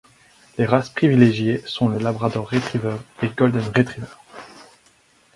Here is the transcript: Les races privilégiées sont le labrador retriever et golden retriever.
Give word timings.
Les 0.57 0.65
races 0.65 0.89
privilégiées 0.89 1.61
sont 1.67 1.87
le 1.87 1.99
labrador 1.99 2.49
retriever 2.49 2.95
et 3.21 3.27
golden 3.27 3.61
retriever. 3.61 4.07